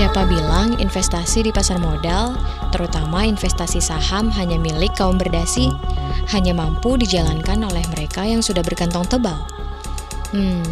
Siapa 0.00 0.24
bilang 0.24 0.80
investasi 0.80 1.44
di 1.44 1.52
pasar 1.52 1.76
modal, 1.76 2.32
terutama 2.72 3.28
investasi 3.28 3.84
saham 3.84 4.32
hanya 4.32 4.56
milik 4.56 4.96
kaum 4.96 5.20
berdasi, 5.20 5.68
hanya 6.32 6.56
mampu 6.56 6.96
dijalankan 6.96 7.60
oleh 7.60 7.84
mereka 7.92 8.24
yang 8.24 8.40
sudah 8.40 8.64
berkantong 8.64 9.04
tebal? 9.04 9.36
Hmm, 10.32 10.64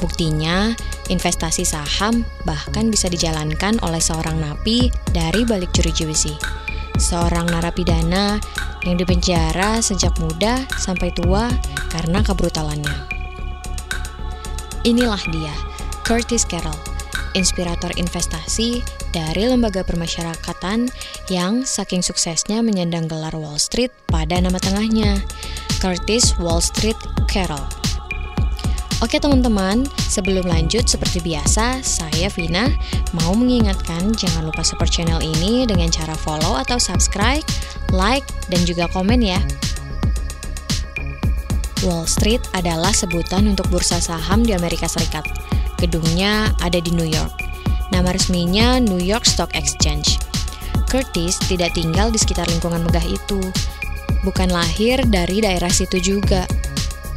buktinya 0.00 0.72
investasi 1.12 1.60
saham 1.68 2.24
bahkan 2.48 2.88
bisa 2.88 3.12
dijalankan 3.12 3.76
oleh 3.84 4.00
seorang 4.00 4.40
napi 4.40 4.88
dari 5.12 5.44
balik 5.44 5.76
jeruji 5.76 6.08
besi. 6.08 6.32
Seorang 6.96 7.52
narapidana 7.52 8.40
yang 8.88 8.96
dipenjara 8.96 9.84
sejak 9.84 10.16
muda 10.24 10.56
sampai 10.80 11.12
tua 11.12 11.52
karena 11.92 12.24
kebrutalannya. 12.24 12.96
Inilah 14.88 15.20
dia, 15.28 15.52
Curtis 16.00 16.48
Carroll, 16.48 16.89
inspirator 17.34 17.90
investasi 17.98 18.82
dari 19.10 19.46
lembaga 19.46 19.82
permasyarakatan 19.82 20.90
yang 21.30 21.66
saking 21.66 22.02
suksesnya 22.02 22.62
menyandang 22.62 23.10
gelar 23.10 23.34
Wall 23.34 23.58
Street 23.58 23.90
pada 24.08 24.38
nama 24.38 24.58
tengahnya, 24.58 25.18
Curtis 25.78 26.34
Wall 26.38 26.62
Street 26.62 26.98
Carroll. 27.26 27.66
Oke 29.00 29.16
teman-teman, 29.16 29.88
sebelum 30.12 30.44
lanjut 30.44 30.84
seperti 30.84 31.24
biasa, 31.24 31.80
saya 31.80 32.28
Vina 32.28 32.68
mau 33.16 33.32
mengingatkan 33.32 34.12
jangan 34.12 34.44
lupa 34.44 34.60
support 34.60 34.92
channel 34.92 35.24
ini 35.24 35.64
dengan 35.64 35.88
cara 35.88 36.12
follow 36.12 36.52
atau 36.60 36.76
subscribe, 36.76 37.40
like, 37.96 38.28
dan 38.52 38.60
juga 38.68 38.84
komen 38.92 39.24
ya. 39.24 39.40
Wall 41.80 42.04
Street 42.04 42.44
adalah 42.52 42.92
sebutan 42.92 43.48
untuk 43.48 43.72
bursa 43.72 43.96
saham 44.04 44.44
di 44.44 44.52
Amerika 44.52 44.84
Serikat. 44.84 45.49
Gedungnya 45.80 46.52
ada 46.60 46.76
di 46.76 46.92
New 46.92 47.08
York. 47.08 47.40
Nama 47.88 48.12
resminya 48.12 48.76
New 48.76 49.00
York 49.00 49.24
Stock 49.24 49.48
Exchange. 49.56 50.20
Curtis 50.86 51.40
tidak 51.48 51.72
tinggal 51.72 52.12
di 52.12 52.20
sekitar 52.20 52.44
lingkungan 52.52 52.84
megah 52.84 53.04
itu. 53.08 53.40
Bukan 54.20 54.52
lahir 54.52 55.00
dari 55.08 55.40
daerah 55.40 55.72
situ 55.72 55.96
juga. 55.98 56.44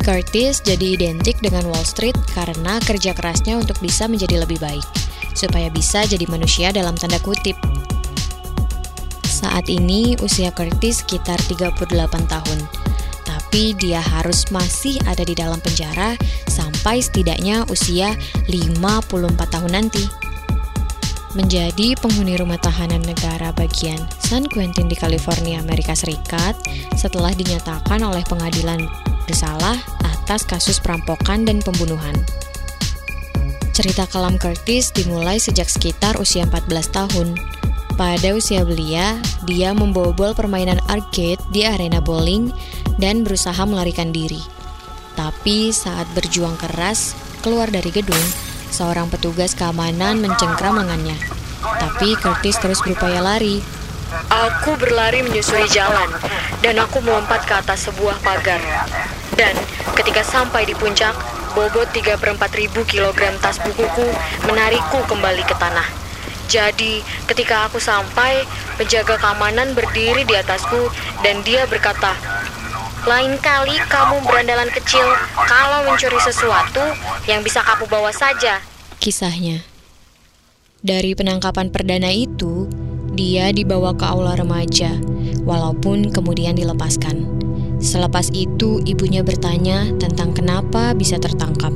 Curtis 0.04 0.64
jadi 0.64 0.96
identik 0.96 1.40
dengan 1.44 1.68
Wall 1.68 1.84
Street 1.84 2.16
karena 2.32 2.80
kerja 2.84 3.12
kerasnya 3.12 3.60
untuk 3.60 3.80
bisa 3.84 4.08
menjadi 4.08 4.44
lebih 4.44 4.60
baik, 4.60 4.84
supaya 5.36 5.68
bisa 5.68 6.08
jadi 6.08 6.24
manusia 6.32 6.72
dalam 6.72 6.96
tanda 6.96 7.20
kutip. 7.24 7.56
Saat 9.28 9.68
ini 9.68 10.16
usia 10.24 10.56
Curtis 10.56 11.04
sekitar 11.04 11.40
38 11.52 11.84
tahun, 12.32 12.60
tapi 13.54 13.78
dia 13.78 14.02
harus 14.02 14.50
masih 14.50 14.98
ada 15.06 15.22
di 15.22 15.38
dalam 15.38 15.62
penjara 15.62 16.18
sampai 16.50 17.06
setidaknya 17.06 17.62
usia 17.70 18.18
54 18.50 19.14
tahun 19.30 19.78
nanti. 19.78 20.10
Menjadi 21.38 21.94
penghuni 22.02 22.34
rumah 22.34 22.58
tahanan 22.58 23.06
negara 23.06 23.54
bagian 23.54 24.02
San 24.18 24.50
Quentin 24.50 24.90
di 24.90 24.98
California, 24.98 25.62
Amerika 25.62 25.94
Serikat, 25.94 26.58
setelah 26.98 27.30
dinyatakan 27.38 28.02
oleh 28.02 28.26
pengadilan 28.26 28.90
bersalah 29.30 29.78
atas 30.02 30.50
kasus 30.50 30.82
perampokan 30.82 31.46
dan 31.46 31.62
pembunuhan. 31.62 32.18
Cerita 33.70 34.10
kelam 34.10 34.42
Curtis 34.42 34.90
dimulai 34.98 35.38
sejak 35.38 35.70
sekitar 35.70 36.18
usia 36.18 36.50
14 36.50 36.90
tahun. 36.90 37.38
Pada 37.94 38.34
usia 38.34 38.66
belia, 38.66 39.22
dia 39.46 39.70
membobol 39.70 40.34
permainan 40.34 40.82
arcade 40.90 41.38
di 41.54 41.62
arena 41.62 42.02
bowling 42.02 42.50
dan 42.98 43.22
berusaha 43.22 43.62
melarikan 43.70 44.10
diri. 44.10 44.42
Tapi 45.14 45.70
saat 45.70 46.10
berjuang 46.18 46.58
keras 46.58 47.14
keluar 47.46 47.70
dari 47.70 47.94
gedung, 47.94 48.26
seorang 48.74 49.14
petugas 49.14 49.54
keamanan 49.54 50.26
mencengkram 50.26 50.82
lengannya. 50.82 51.14
Tapi 51.62 52.18
Curtis 52.18 52.58
terus 52.58 52.82
berupaya 52.82 53.22
lari. 53.22 53.62
Aku 54.30 54.74
berlari 54.82 55.22
menyusuri 55.22 55.70
jalan, 55.70 56.10
dan 56.66 56.82
aku 56.82 56.98
melompat 56.98 57.46
ke 57.46 57.54
atas 57.54 57.94
sebuah 57.94 58.18
pagar. 58.26 58.62
Dan 59.38 59.54
ketika 59.94 60.26
sampai 60.26 60.66
di 60.66 60.74
puncak, 60.74 61.14
bobot 61.54 61.94
3 61.94 62.18
per 62.18 62.34
4 62.34 62.42
ribu 62.58 62.82
kilogram 62.90 63.38
tas 63.38 63.62
bukuku 63.62 64.10
menarikku 64.50 64.98
kembali 65.06 65.46
ke 65.46 65.54
tanah. 65.62 66.03
Jadi, 66.54 67.02
ketika 67.26 67.66
aku 67.66 67.82
sampai, 67.82 68.46
penjaga 68.78 69.18
keamanan 69.18 69.74
berdiri 69.74 70.22
di 70.22 70.38
atasku 70.38 70.86
dan 71.26 71.42
dia 71.42 71.66
berkata, 71.66 72.14
lain 73.10 73.42
kali 73.42 73.74
kamu 73.90 74.22
berandalan 74.22 74.70
kecil 74.70 75.18
kalau 75.50 75.82
mencuri 75.90 76.22
sesuatu 76.22 76.94
yang 77.26 77.42
bisa 77.42 77.66
kamu 77.66 77.90
bawa 77.90 78.14
saja. 78.14 78.62
Kisahnya. 79.02 79.66
Dari 80.86 81.18
penangkapan 81.18 81.74
perdana 81.74 82.14
itu, 82.14 82.70
dia 83.18 83.50
dibawa 83.50 83.98
ke 83.98 84.06
aula 84.06 84.38
remaja, 84.38 84.94
walaupun 85.42 86.14
kemudian 86.14 86.54
dilepaskan. 86.54 87.26
Selepas 87.82 88.30
itu, 88.30 88.78
ibunya 88.86 89.26
bertanya 89.26 89.90
tentang 89.98 90.38
kenapa 90.38 90.94
bisa 90.94 91.18
tertangkap. 91.18 91.74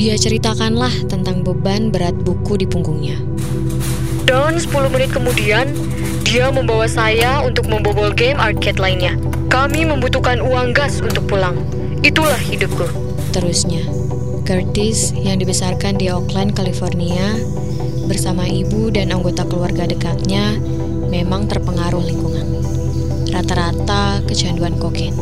Dia 0.00 0.16
ceritakanlah 0.16 1.12
tentang 1.12 1.44
beban 1.44 1.92
berat 1.92 2.16
buku 2.16 2.56
di 2.56 2.66
punggungnya. 2.66 3.20
Dan 4.32 4.56
10 4.56 4.88
menit 4.88 5.12
kemudian, 5.12 5.68
dia 6.24 6.48
membawa 6.48 6.88
saya 6.88 7.44
untuk 7.44 7.68
membobol 7.68 8.08
game 8.16 8.40
arcade 8.40 8.80
lainnya. 8.80 9.12
Kami 9.52 9.84
membutuhkan 9.84 10.40
uang 10.40 10.72
gas 10.72 11.04
untuk 11.04 11.28
pulang. 11.28 11.52
Itulah 12.00 12.40
hidupku. 12.40 12.88
Terusnya, 13.36 13.84
Curtis 14.48 15.12
yang 15.12 15.36
dibesarkan 15.36 16.00
di 16.00 16.08
Oakland, 16.08 16.56
California, 16.56 17.36
bersama 18.08 18.48
ibu 18.48 18.88
dan 18.88 19.12
anggota 19.12 19.44
keluarga 19.44 19.84
dekatnya 19.84 20.56
memang 21.12 21.44
terpengaruh 21.52 22.00
lingkungan. 22.00 22.64
Rata-rata 23.36 24.24
kecanduan 24.24 24.80
kokain. 24.80 25.12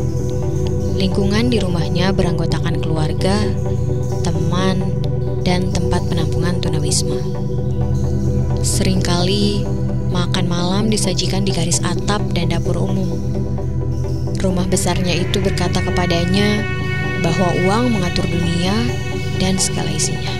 Lingkungan 0.95 1.51
di 1.51 1.59
rumahnya 1.59 2.15
beranggotakan 2.15 2.79
keluarga, 2.79 3.43
teman, 4.23 5.03
dan 5.45 5.73
tempat 5.73 6.05
penampungan 6.09 6.61
tunawisma. 6.61 7.17
Seringkali 8.61 9.65
makan 10.13 10.47
malam 10.51 10.85
disajikan 10.93 11.47
di 11.47 11.55
garis 11.55 11.81
atap 11.81 12.21
dan 12.37 12.53
dapur 12.53 12.77
umum. 12.77 13.17
Rumah 14.41 14.67
besarnya 14.69 15.17
itu 15.17 15.41
berkata 15.41 15.85
kepadanya 15.85 16.65
bahwa 17.21 17.53
uang 17.65 17.85
mengatur 17.93 18.25
dunia 18.25 18.73
dan 19.37 19.57
segala 19.61 19.93
isinya. 19.93 20.33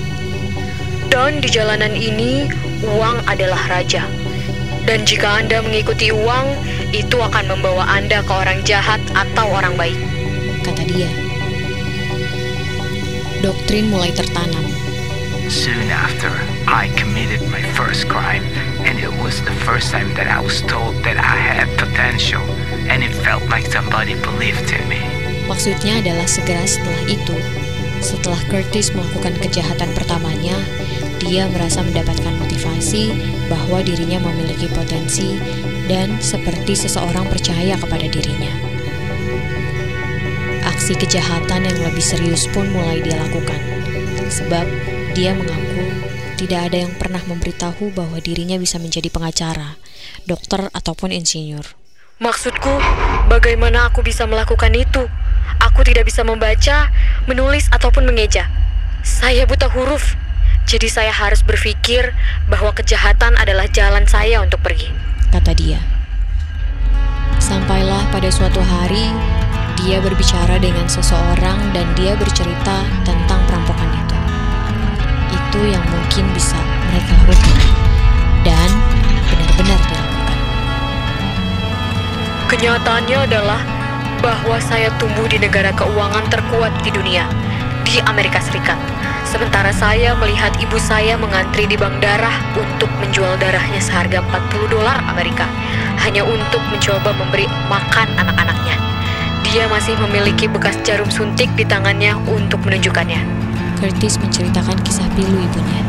Dan 1.11 1.43
di 1.43 1.51
jalanan 1.51 1.91
ini, 1.93 2.47
uang 2.87 3.27
adalah 3.27 3.59
raja. 3.67 4.07
Dan 4.87 5.03
jika 5.05 5.43
Anda 5.43 5.59
mengikuti 5.61 6.15
uang, 6.15 6.47
itu 6.95 7.19
akan 7.19 7.51
membawa 7.51 7.83
Anda 7.91 8.23
ke 8.23 8.33
orang 8.33 8.63
jahat 8.63 9.03
atau 9.13 9.47
orang 9.51 9.75
baik. 9.75 9.99
Kata 10.63 10.87
dia. 10.87 11.11
Doktrin 13.43 13.91
mulai 13.91 14.15
tertanam. 14.15 14.70
Soon 15.51 15.91
after, 15.91 16.31
I 16.71 16.95
committed 16.95 17.43
my 17.51 17.59
first 17.75 18.07
crime, 18.07 18.47
and 18.87 19.03
it 19.03 19.11
was 19.19 19.43
the 19.43 19.51
first 19.67 19.91
time 19.91 20.15
that 20.15 20.31
I 20.31 20.39
was 20.39 20.63
told 20.63 20.95
that 21.03 21.19
I 21.19 21.43
had 21.43 21.67
potential, 21.75 22.39
and 22.87 23.03
it 23.03 23.11
felt 23.27 23.43
like 23.51 23.67
somebody 23.67 24.15
believed 24.15 24.71
in 24.71 24.87
me. 24.87 25.03
Maksudnya 25.51 26.07
adalah 26.07 26.31
segera 26.31 26.63
setelah 26.63 27.03
itu, 27.11 27.35
setelah 27.99 28.39
Curtis 28.47 28.95
melakukan 28.95 29.35
kejahatan 29.43 29.91
pertamanya, 29.91 30.55
dia 31.19 31.51
merasa 31.51 31.83
mendapatkan 31.83 32.39
motivasi 32.39 33.11
bahwa 33.51 33.83
dirinya 33.83 34.23
memiliki 34.23 34.71
potensi 34.71 35.35
dan 35.91 36.15
seperti 36.23 36.79
seseorang 36.79 37.27
percaya 37.27 37.75
kepada 37.75 38.07
dirinya. 38.07 38.55
Aksi 40.63 40.95
kejahatan 40.95 41.67
yang 41.67 41.79
lebih 41.91 42.07
serius 42.07 42.47
pun 42.55 42.71
mulai 42.71 43.03
dia 43.03 43.19
lakukan, 43.19 43.59
sebab 44.31 44.63
dia 45.21 45.37
mengaku 45.37 45.85
tidak 46.41 46.73
ada 46.73 46.89
yang 46.89 46.97
pernah 46.97 47.21
memberitahu 47.29 47.93
bahwa 47.93 48.17
dirinya 48.25 48.57
bisa 48.57 48.81
menjadi 48.81 49.13
pengacara, 49.13 49.77
dokter, 50.25 50.73
ataupun 50.73 51.13
insinyur. 51.13 51.77
Maksudku, 52.17 52.73
bagaimana 53.29 53.93
aku 53.93 54.01
bisa 54.01 54.25
melakukan 54.25 54.73
itu? 54.73 55.05
Aku 55.61 55.85
tidak 55.85 56.09
bisa 56.09 56.25
membaca, 56.25 56.89
menulis, 57.29 57.69
ataupun 57.69 58.09
mengeja. 58.09 58.49
Saya 59.05 59.45
buta 59.45 59.69
huruf, 59.69 60.17
jadi 60.65 60.89
saya 60.89 61.13
harus 61.13 61.45
berpikir 61.45 62.17
bahwa 62.49 62.73
kejahatan 62.73 63.37
adalah 63.37 63.69
jalan 63.69 64.09
saya 64.09 64.41
untuk 64.41 64.65
pergi. 64.65 64.89
Kata 65.29 65.53
dia. 65.53 65.85
Sampailah 67.37 68.09
pada 68.09 68.33
suatu 68.33 68.65
hari, 68.65 69.13
dia 69.85 70.01
berbicara 70.01 70.57
dengan 70.57 70.89
seseorang 70.89 71.77
dan 71.77 71.93
dia 71.93 72.17
bercerita 72.17 72.89
tentang 73.05 73.45
perampokan 73.45 74.00
Itu 75.51 75.67
yang 75.67 75.83
mungkin 75.83 76.31
bisa 76.31 76.55
mereka 76.87 77.11
lakukan 77.27 77.75
dan 78.47 78.71
benar-benar 79.27 79.81
dilakukan. 79.83 80.39
Kenyataannya 82.47 83.19
adalah 83.27 83.59
bahwa 84.23 84.63
saya 84.63 84.95
tumbuh 85.03 85.27
di 85.27 85.43
negara 85.43 85.75
keuangan 85.75 86.23
terkuat 86.31 86.71
di 86.87 86.95
dunia, 86.95 87.27
di 87.83 87.99
Amerika 88.07 88.39
Serikat. 88.39 88.79
Sementara 89.27 89.75
saya 89.75 90.15
melihat 90.23 90.55
ibu 90.63 90.79
saya 90.79 91.19
mengantri 91.19 91.67
di 91.67 91.75
bank 91.75 91.99
darah 91.99 92.55
untuk 92.55 92.87
menjual 93.03 93.35
darahnya 93.43 93.83
seharga 93.83 94.23
40 94.23 94.71
dolar 94.71 95.03
Amerika 95.11 95.51
hanya 96.07 96.23
untuk 96.23 96.63
mencoba 96.71 97.11
memberi 97.11 97.51
makan 97.67 98.07
anak-anaknya. 98.23 98.79
Dia 99.51 99.67
masih 99.67 99.99
memiliki 99.99 100.47
bekas 100.47 100.79
jarum 100.87 101.11
suntik 101.11 101.51
di 101.59 101.67
tangannya 101.67 102.15
untuk 102.31 102.63
menunjukkannya. 102.63 103.50
Curtis 103.81 104.21
menceritakan 104.21 104.77
kisah 104.85 105.09
pilu 105.17 105.41
ibunya. 105.41 105.83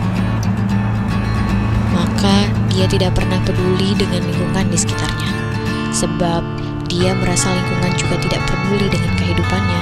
Maka 1.91 2.47
dia 2.71 2.87
tidak 2.87 3.19
pernah 3.19 3.35
peduli 3.43 3.91
dengan 3.99 4.23
lingkungan 4.31 4.63
di 4.71 4.79
sekitarnya. 4.79 5.31
Sebab 5.91 6.39
dia 6.87 7.11
merasa 7.19 7.51
lingkungan 7.51 7.91
juga 7.99 8.15
tidak 8.23 8.47
peduli 8.47 8.87
dengan 8.87 9.11
kehidupannya. 9.19 9.81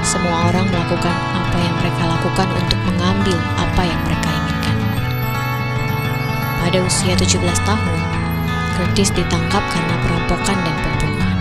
Semua 0.00 0.48
orang 0.48 0.64
melakukan 0.72 1.12
apa 1.12 1.56
yang 1.60 1.74
mereka 1.84 2.02
lakukan 2.16 2.48
untuk 2.48 2.80
mengambil 2.88 3.36
apa 3.60 3.82
yang 3.84 4.00
mereka 4.08 4.28
inginkan. 4.32 4.76
Pada 6.64 6.78
usia 6.80 7.12
17 7.12 7.44
tahun, 7.68 8.00
Curtis 8.72 9.12
ditangkap 9.12 9.60
karena 9.68 9.96
perampokan 10.00 10.58
dan 10.64 10.76
pembunuhan. 10.80 11.36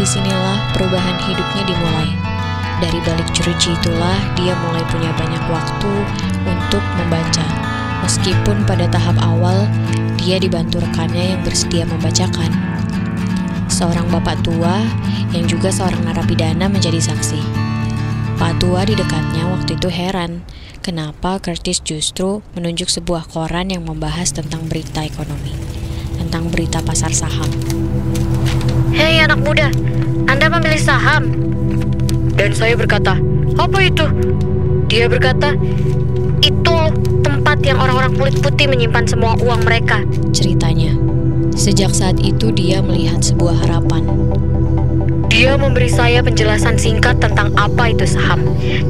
Di 0.00 0.08
sinilah 0.08 0.72
perubahan 0.72 1.20
hidupnya 1.20 1.64
dimulai. 1.68 2.19
Dari 2.80 2.96
balik 3.04 3.28
jeruji 3.36 3.76
itulah 3.76 4.16
dia 4.40 4.56
mulai 4.56 4.80
punya 4.88 5.12
banyak 5.12 5.44
waktu 5.52 5.92
untuk 6.48 6.80
membaca. 6.96 7.44
Meskipun 8.00 8.64
pada 8.64 8.88
tahap 8.88 9.20
awal 9.20 9.68
dia 10.16 10.40
dibantu 10.40 10.80
rekannya 10.80 11.36
yang 11.36 11.40
bersedia 11.44 11.84
membacakan 11.84 12.48
seorang 13.68 14.08
bapak 14.12 14.40
tua 14.44 14.80
yang 15.32 15.48
juga 15.48 15.68
seorang 15.72 16.04
narapidana 16.08 16.68
menjadi 16.68 17.00
saksi. 17.00 17.40
Pak 18.36 18.60
tua 18.60 18.88
di 18.88 18.96
dekatnya 18.96 19.48
waktu 19.48 19.76
itu 19.76 19.88
heran 19.88 20.44
kenapa 20.80 21.40
Curtis 21.40 21.84
justru 21.84 22.40
menunjuk 22.56 22.88
sebuah 22.88 23.28
koran 23.28 23.72
yang 23.72 23.84
membahas 23.84 24.32
tentang 24.32 24.64
berita 24.68 25.04
ekonomi, 25.04 25.52
tentang 26.16 26.48
berita 26.48 26.80
pasar 26.80 27.12
saham. 27.12 27.48
Hei 28.96 29.20
anak 29.20 29.40
muda, 29.40 29.68
Anda 30.28 30.48
memilih 30.48 30.80
saham? 30.80 31.28
Dan 32.40 32.56
saya 32.56 32.72
berkata, 32.72 33.20
apa 33.60 33.78
itu? 33.84 34.08
Dia 34.88 35.12
berkata, 35.12 35.52
itu 36.40 36.76
tempat 37.20 37.60
yang 37.60 37.76
orang-orang 37.76 38.16
kulit 38.16 38.40
putih 38.40 38.64
menyimpan 38.64 39.04
semua 39.04 39.36
uang 39.44 39.60
mereka. 39.68 40.00
Ceritanya. 40.32 40.96
Sejak 41.52 41.92
saat 41.92 42.16
itu 42.16 42.48
dia 42.48 42.80
melihat 42.80 43.20
sebuah 43.20 43.60
harapan. 43.60 44.08
Dia 45.28 45.60
memberi 45.60 45.92
saya 45.92 46.24
penjelasan 46.24 46.80
singkat 46.80 47.20
tentang 47.20 47.52
apa 47.60 47.92
itu 47.92 48.08
saham, 48.08 48.42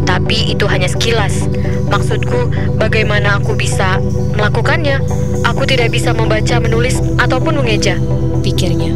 tapi 0.06 0.54
itu 0.54 0.70
hanya 0.70 0.86
sekilas. 0.86 1.50
Maksudku, 1.90 2.54
bagaimana 2.78 3.42
aku 3.42 3.58
bisa 3.58 3.98
melakukannya? 4.38 5.02
Aku 5.42 5.66
tidak 5.66 5.90
bisa 5.90 6.14
membaca, 6.14 6.62
menulis, 6.62 7.02
ataupun 7.18 7.58
mengeja. 7.60 7.98
Pikirnya, 8.46 8.94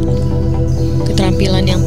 keterampilan 1.05 1.69
yang 1.69 1.84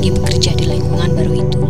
lagi 0.00 0.16
bekerja 0.16 0.56
di 0.56 0.64
lingkungan 0.64 1.12
baru 1.12 1.32
itu. 1.44 1.60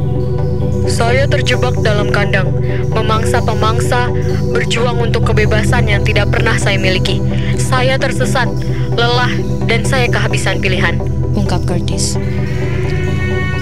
Saya 0.87 1.27
terjebak 1.27 1.75
dalam 1.83 2.15
kandang, 2.15 2.47
memangsa 2.95 3.43
pemangsa, 3.43 4.07
berjuang 4.55 5.03
untuk 5.03 5.27
kebebasan 5.27 5.91
yang 5.91 6.07
tidak 6.07 6.31
pernah 6.31 6.55
saya 6.55 6.79
miliki. 6.79 7.19
Saya 7.59 7.99
tersesat, 7.99 8.47
lelah, 8.95 9.35
dan 9.67 9.83
saya 9.83 10.07
kehabisan 10.07 10.63
pilihan. 10.63 11.03
Ungkap 11.35 11.67
Curtis. 11.67 12.15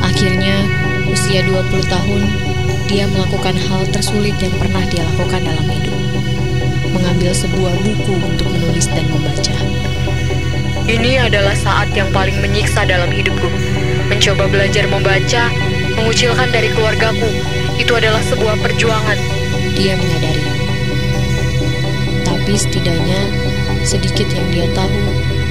Akhirnya, 0.05 0.61
usia 1.09 1.49
20 1.49 1.89
tahun, 1.89 2.23
dia 2.93 3.09
melakukan 3.09 3.57
hal 3.57 3.89
tersulit 3.89 4.37
yang 4.37 4.53
pernah 4.61 4.85
dia 4.93 5.01
lakukan 5.01 5.49
dalam 5.49 5.65
hidup. 5.65 5.97
Mengambil 6.93 7.33
sebuah 7.33 7.73
buku 7.89 8.13
untuk 8.21 8.53
menulis 8.53 8.85
dan 8.93 9.09
membaca. 9.09 9.57
Ini 10.85 11.25
adalah 11.25 11.57
saat 11.57 11.89
yang 11.97 12.13
paling 12.13 12.37
menyiksa 12.45 12.85
dalam 12.85 13.09
hidupku. 13.09 13.49
Mencoba 14.09 14.49
belajar 14.49 14.89
membaca, 14.89 15.53
mengucilkan 15.95 16.49
dari 16.49 16.73
keluargaku, 16.73 17.29
itu 17.77 17.93
adalah 17.93 18.25
sebuah 18.25 18.57
perjuangan. 18.65 19.19
Dia 19.77 19.95
menyadari. 19.95 20.45
Tapi 22.25 22.53
setidaknya 22.57 23.21
sedikit 23.85 24.27
yang 24.33 24.49
dia 24.51 24.67
tahu 24.73 25.01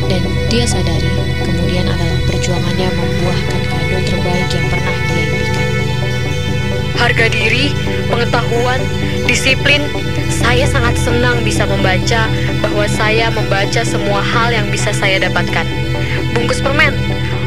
dan 0.10 0.22
dia 0.50 0.66
sadari 0.66 1.10
kemudian 1.42 1.86
adalah 1.88 2.20
perjuangannya 2.30 2.90
membuahkan 2.92 3.62
kado 3.66 3.98
terbaik 4.10 4.50
yang 4.52 4.68
pernah 4.74 4.96
dia 5.10 5.24
impikan. 5.26 5.68
Harga 6.98 7.26
diri, 7.30 7.66
pengetahuan, 8.10 8.82
disiplin, 9.30 9.86
saya 10.34 10.66
sangat 10.66 10.98
senang 10.98 11.42
bisa 11.46 11.66
membaca 11.70 12.26
bahwa 12.62 12.86
saya 12.90 13.30
membaca 13.30 13.82
semua 13.86 14.20
hal 14.22 14.50
yang 14.50 14.68
bisa 14.74 14.90
saya 14.92 15.22
dapatkan. 15.22 15.66
Bungkus 16.34 16.62
permen, 16.62 16.94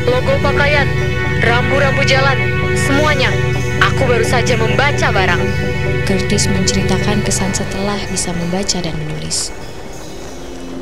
logo 0.08 0.34
pakaian, 0.40 0.88
rambu-rambu 1.44 2.04
jalan, 2.06 2.38
semuanya. 2.76 3.28
Aku 3.92 4.04
baru 4.08 4.24
saja 4.24 4.56
membaca 4.56 5.12
barang. 5.12 5.42
Curtis 6.04 6.48
menceritakan 6.48 7.24
kesan 7.24 7.52
setelah 7.52 7.98
bisa 8.12 8.32
membaca 8.32 8.78
dan 8.80 8.94
menulis. 8.96 9.52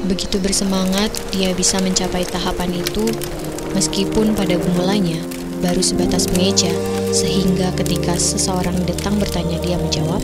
Begitu 0.07 0.39
bersemangat, 0.39 1.11
dia 1.35 1.51
bisa 1.53 1.83
mencapai 1.83 2.23
tahapan 2.25 2.71
itu 2.71 3.07
meskipun 3.75 4.33
pada 4.33 4.57
mulanya 4.73 5.19
baru 5.59 5.83
sebatas 5.83 6.31
mengeja, 6.33 6.71
sehingga 7.11 7.75
ketika 7.75 8.15
seseorang 8.15 8.79
datang 8.87 9.19
bertanya 9.19 9.59
dia 9.59 9.75
menjawab, 9.77 10.23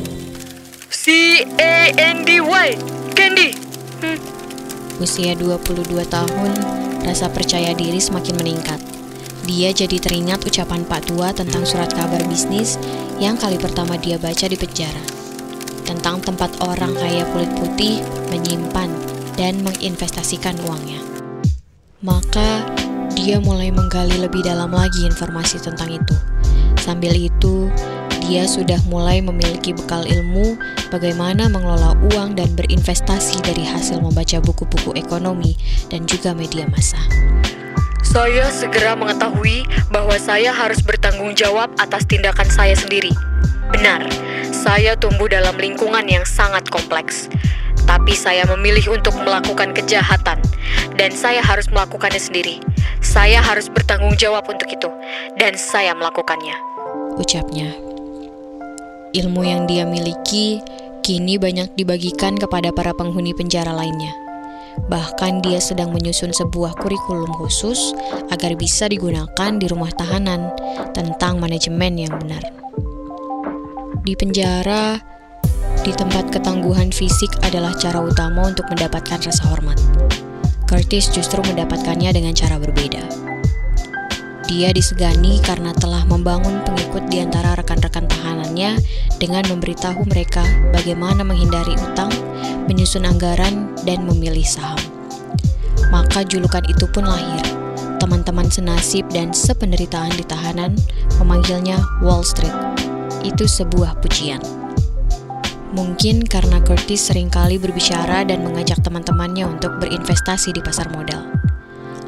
C-A-N-D-Y, 0.88 2.69
Candy. 3.19 3.50
Hmm. 3.99 4.19
Usia 5.02 5.35
22 5.35 6.06
tahun, 6.06 6.50
rasa 7.04 7.28
percaya 7.28 7.76
diri 7.76 8.00
semakin 8.00 8.40
meningkat. 8.40 8.80
Dia 9.44 9.76
jadi 9.76 10.00
teringat 10.00 10.48
ucapan 10.48 10.88
Pak 10.88 11.12
Tua 11.12 11.28
tentang 11.36 11.68
surat 11.68 11.92
kabar 11.92 12.24
bisnis 12.24 12.80
yang 13.20 13.36
kali 13.36 13.60
pertama 13.60 14.00
dia 14.00 14.16
baca 14.16 14.48
di 14.48 14.56
penjara. 14.56 15.04
Tentang 15.84 16.24
tempat 16.24 16.64
orang 16.64 16.96
kaya 16.96 17.28
kulit 17.28 17.52
putih 17.60 18.00
menyimpan 18.32 18.88
dan 19.36 19.60
menginvestasikan 19.60 20.56
uangnya. 20.64 20.98
Maka 22.00 22.64
dia 23.12 23.37
mulai 23.37 23.68
menggali 23.68 24.16
lebih 24.16 24.40
dalam 24.40 24.73
lagi 24.73 25.04
informasi 25.04 25.61
tentang 25.61 25.92
itu. 25.92 26.16
Sambil 26.80 27.12
itu, 27.12 27.68
dia 28.25 28.49
sudah 28.49 28.81
mulai 28.88 29.21
memiliki 29.21 29.76
bekal 29.76 30.00
ilmu 30.09 30.57
bagaimana 30.88 31.45
mengelola 31.52 31.93
uang 32.12 32.40
dan 32.40 32.49
berinvestasi 32.57 33.45
dari 33.45 33.69
hasil 33.69 34.00
membaca 34.00 34.40
buku-buku 34.40 34.97
ekonomi 34.97 35.54
dan 35.93 36.09
juga 36.09 36.33
media 36.33 36.64
massa. 36.73 36.99
Saya 38.00 38.49
segera 38.49 38.95
mengetahui 38.95 39.66
bahwa 39.90 40.14
saya 40.16 40.54
harus 40.54 40.81
bertanggung 40.81 41.35
jawab 41.35 41.69
atas 41.83 42.07
tindakan 42.07 42.47
saya 42.47 42.73
sendiri. 42.78 43.11
Benar, 43.75 44.07
saya 44.54 44.95
tumbuh 44.95 45.26
dalam 45.26 45.59
lingkungan 45.59 46.07
yang 46.07 46.23
sangat 46.23 46.64
kompleks. 46.71 47.26
Tapi 47.85 48.16
saya 48.16 48.49
memilih 48.49 48.97
untuk 48.97 49.12
melakukan 49.21 49.76
kejahatan, 49.76 50.40
dan 50.97 51.11
saya 51.12 51.45
harus 51.45 51.69
melakukannya 51.69 52.23
sendiri. 52.23 52.57
Saya 53.04 53.45
harus 53.45 53.69
bertanggung 53.69 54.16
jawab 54.16 54.49
untuk 54.49 54.71
itu, 54.73 54.88
dan 55.37 55.52
saya 55.59 55.93
melakukannya. 55.93 56.57
Ucapnya. 57.21 57.93
Ilmu 59.14 59.47
yang 59.47 59.71
dia 59.71 59.87
miliki 59.87 60.59
kini 61.06 61.38
banyak 61.38 61.78
dibagikan 61.78 62.35
kepada 62.35 62.75
para 62.75 62.90
penghuni 62.90 63.30
penjara 63.30 63.71
lainnya. 63.71 64.11
Bahkan 64.90 65.38
dia 65.38 65.62
sedang 65.62 65.94
menyusun 65.94 66.35
sebuah 66.35 66.75
kurikulum 66.83 67.30
khusus 67.38 67.94
agar 68.35 68.59
bisa 68.59 68.90
digunakan 68.90 69.50
di 69.54 69.71
rumah 69.71 69.94
tahanan 69.94 70.50
tentang 70.99 71.38
manajemen 71.38 71.94
yang 71.94 72.11
benar. 72.18 72.42
Di 74.02 74.18
penjara, 74.18 74.99
di 75.87 75.94
tempat 75.94 76.35
ketangguhan 76.35 76.90
fisik 76.90 77.30
adalah 77.47 77.71
cara 77.78 78.02
utama 78.02 78.50
untuk 78.50 78.66
mendapatkan 78.66 79.23
rasa 79.23 79.47
hormat. 79.47 79.78
Curtis 80.66 81.06
justru 81.14 81.38
mendapatkannya 81.47 82.11
dengan 82.11 82.35
cara 82.35 82.59
berbeda. 82.59 83.34
Dia 84.44 84.76
disegani 84.76 85.40
karena 85.40 85.72
telah 85.72 86.04
membangun 86.04 86.60
pengikut 86.68 87.08
di 87.08 87.24
antara 87.24 87.56
rekan-rekan 87.56 88.04
tahanannya 88.04 88.76
dengan 89.16 89.40
memberitahu 89.48 90.04
mereka 90.04 90.44
bagaimana 90.68 91.24
menghindari 91.24 91.72
utang, 91.80 92.12
menyusun 92.68 93.08
anggaran, 93.08 93.72
dan 93.88 94.04
memilih 94.04 94.44
saham. 94.44 94.76
Maka 95.88 96.28
julukan 96.28 96.60
itu 96.68 96.84
pun 96.92 97.08
lahir. 97.08 97.40
Teman-teman 97.96 98.52
senasib 98.52 99.08
dan 99.08 99.32
sependeritaan 99.32 100.12
di 100.12 100.24
tahanan 100.28 100.76
memanggilnya 101.16 101.80
Wall 102.04 102.20
Street. 102.20 102.52
Itu 103.24 103.48
sebuah 103.48 103.96
pujian. 104.04 104.44
Mungkin 105.72 106.22
karena 106.28 106.60
Curtis 106.60 107.10
sering 107.10 107.32
kali 107.32 107.56
berbicara 107.56 108.28
dan 108.28 108.44
mengajak 108.44 108.84
teman-temannya 108.84 109.48
untuk 109.48 109.80
berinvestasi 109.80 110.52
di 110.52 110.60
pasar 110.60 110.92
modal. 110.92 111.32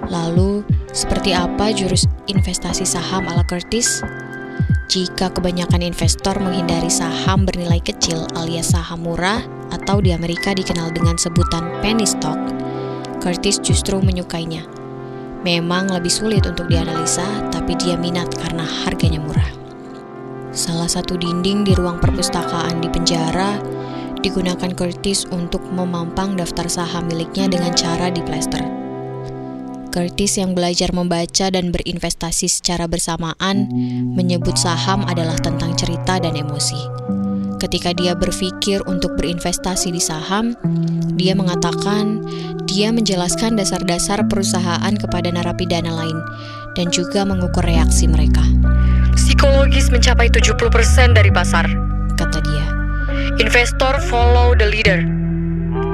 Lalu, 0.07 0.63
seperti 0.97 1.37
apa 1.37 1.77
jurus 1.77 2.09
investasi 2.25 2.89
saham 2.89 3.29
ala 3.29 3.45
Curtis? 3.45 4.01
jika 4.87 5.29
kebanyakan 5.35 5.83
investor 5.83 6.39
menghindari 6.39 6.89
saham 6.89 7.45
bernilai 7.45 7.83
kecil 7.83 8.25
alias 8.39 8.73
saham 8.73 9.05
murah 9.05 9.43
atau 9.75 10.01
di 10.01 10.15
Amerika 10.15 10.55
dikenal 10.55 10.95
dengan 10.95 11.19
sebutan 11.19 11.69
penny 11.83 12.07
stock, 12.07 12.39
Curtis 13.19 13.59
justru 13.61 13.99
menyukainya. 13.99 14.63
Memang 15.43 15.91
lebih 15.91 16.11
sulit 16.11 16.47
untuk 16.47 16.71
dianalisa, 16.71 17.27
tapi 17.51 17.75
dia 17.77 17.99
minat 17.99 18.31
karena 18.41 18.63
harganya 18.63 19.21
murah. 19.21 19.51
Salah 20.55 20.89
satu 20.89 21.19
dinding 21.19 21.67
di 21.67 21.77
ruang 21.77 22.01
perpustakaan 22.01 22.81
di 22.81 22.89
penjara 22.89 23.61
digunakan 24.25 24.73
Curtis 24.73 25.29
untuk 25.29 25.61
memampang 25.75 26.39
daftar 26.39 26.71
saham 26.71 27.11
miliknya 27.11 27.51
dengan 27.51 27.75
cara 27.77 28.09
diplester. 28.09 28.86
Curtis 29.97 30.37
yang 30.37 30.53
belajar 30.53 30.93
membaca 30.93 31.49
dan 31.49 31.73
berinvestasi 31.73 32.53
secara 32.53 32.85
bersamaan 32.85 33.65
menyebut 34.13 34.53
saham 34.61 35.01
adalah 35.09 35.41
tentang 35.41 35.73
cerita 35.73 36.21
dan 36.21 36.37
emosi. 36.37 36.77
Ketika 37.57 37.97
dia 37.97 38.13
berpikir 38.13 38.85
untuk 38.85 39.17
berinvestasi 39.17 39.89
di 39.89 40.03
saham, 40.05 40.53
dia 41.17 41.33
mengatakan 41.33 42.21
dia 42.69 42.93
menjelaskan 42.93 43.57
dasar-dasar 43.57 44.29
perusahaan 44.29 44.93
kepada 44.93 45.33
narapidana 45.33 45.89
lain 45.89 46.21
dan 46.77 46.93
juga 46.93 47.25
mengukur 47.25 47.65
reaksi 47.65 48.05
mereka. 48.05 48.45
Psikologis 49.17 49.89
mencapai 49.89 50.29
70% 50.29 51.17
dari 51.17 51.33
pasar, 51.33 51.65
kata 52.21 52.45
dia. 52.45 52.67
Investor 53.41 53.97
follow 54.13 54.53
the 54.53 54.69
leader. 54.69 55.01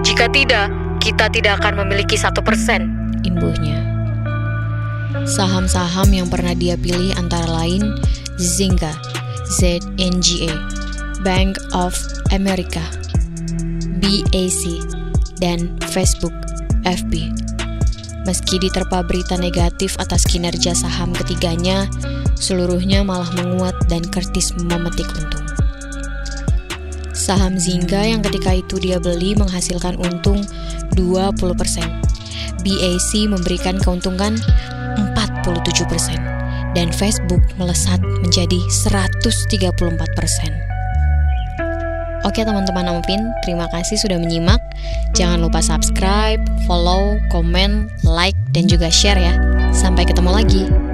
Jika 0.02 0.26
tidak, 0.34 0.74
kita 0.98 1.30
tidak 1.30 1.62
akan 1.62 1.86
memiliki 1.86 2.18
satu 2.18 2.42
persen. 2.42 2.98
Imbuhnya. 3.22 3.91
Saham-saham 5.22 6.10
yang 6.10 6.26
pernah 6.26 6.52
dia 6.52 6.74
pilih 6.74 7.14
antara 7.14 7.46
lain 7.46 7.94
Zynga, 8.42 8.90
ZNGA, 9.46 10.50
Bank 11.22 11.54
of 11.76 11.94
America, 12.34 12.82
BAC, 14.02 14.82
dan 15.38 15.78
Facebook, 15.94 16.34
FB. 16.82 17.30
Meski 18.22 18.58
diterpa 18.62 19.02
berita 19.02 19.34
negatif 19.38 19.94
atas 19.98 20.26
kinerja 20.26 20.74
saham 20.74 21.10
ketiganya, 21.14 21.86
seluruhnya 22.38 23.02
malah 23.02 23.30
menguat 23.34 23.74
dan 23.86 24.02
Curtis 24.06 24.54
memetik 24.58 25.06
untung. 25.18 25.46
Saham 27.14 27.54
Zynga 27.54 28.02
yang 28.02 28.22
ketika 28.26 28.58
itu 28.58 28.82
dia 28.82 28.98
beli 28.98 29.38
menghasilkan 29.38 29.94
untung 30.02 30.42
20%. 30.98 31.38
BAC 32.62 33.10
memberikan 33.26 33.78
keuntungan 33.78 34.38
47% 35.44 36.16
dan 36.72 36.88
Facebook 36.94 37.42
melesat 37.60 38.00
menjadi 38.00 38.62
134%. 38.70 40.72
Oke 42.22 42.46
teman-teman 42.46 42.86
Ampin, 42.86 43.18
terima 43.42 43.66
kasih 43.74 43.98
sudah 43.98 44.14
menyimak. 44.14 44.62
Jangan 45.18 45.42
lupa 45.42 45.58
subscribe, 45.58 46.38
follow, 46.70 47.18
komen, 47.34 47.90
like, 48.06 48.38
dan 48.54 48.70
juga 48.70 48.86
share 48.94 49.18
ya. 49.18 49.34
Sampai 49.74 50.06
ketemu 50.06 50.30
lagi. 50.30 50.91